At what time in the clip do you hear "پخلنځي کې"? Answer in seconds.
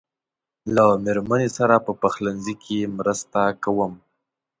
2.01-2.79